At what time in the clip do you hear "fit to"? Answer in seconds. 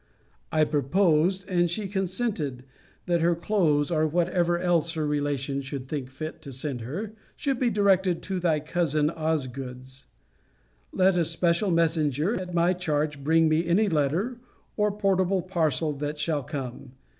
6.09-6.51